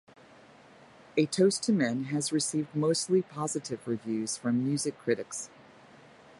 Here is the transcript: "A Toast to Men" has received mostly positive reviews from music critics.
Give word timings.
"A 1.15 1.27
Toast 1.27 1.61
to 1.61 1.71
Men" 1.71 2.05
has 2.05 2.31
received 2.33 2.73
mostly 2.73 3.21
positive 3.21 3.87
reviews 3.87 4.35
from 4.35 4.65
music 4.65 4.97
critics. 4.97 5.51